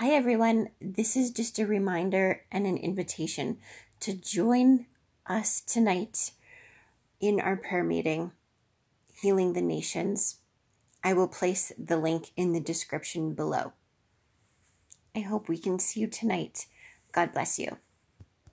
Hi, 0.00 0.10
everyone. 0.10 0.68
This 0.80 1.16
is 1.16 1.32
just 1.32 1.58
a 1.58 1.66
reminder 1.66 2.42
and 2.52 2.68
an 2.68 2.76
invitation 2.76 3.58
to 3.98 4.14
join 4.14 4.86
us 5.26 5.60
tonight 5.60 6.30
in 7.18 7.40
our 7.40 7.56
prayer 7.56 7.82
meeting, 7.82 8.30
Healing 9.20 9.54
the 9.54 9.60
Nations. 9.60 10.36
I 11.02 11.14
will 11.14 11.26
place 11.26 11.72
the 11.76 11.96
link 11.96 12.30
in 12.36 12.52
the 12.52 12.60
description 12.60 13.34
below. 13.34 13.72
I 15.16 15.18
hope 15.18 15.48
we 15.48 15.58
can 15.58 15.80
see 15.80 15.98
you 15.98 16.06
tonight. 16.06 16.66
God 17.10 17.32
bless 17.32 17.58
you. 17.58 17.78